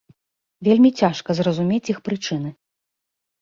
Вельмі 0.67 0.91
цяжка 1.01 1.35
зразумець 1.41 1.91
іх 1.95 2.01
прычыны. 2.11 2.49